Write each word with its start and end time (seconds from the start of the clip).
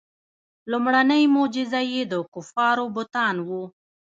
لومړنۍ 0.71 1.23
معجزه 1.35 1.81
یې 1.91 2.01
د 2.11 2.13
کفارو 2.33 2.85
بتان 2.95 3.35
وو. 3.47 3.63